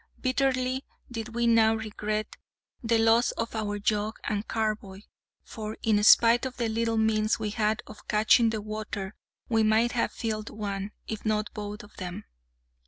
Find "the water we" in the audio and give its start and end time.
8.49-9.61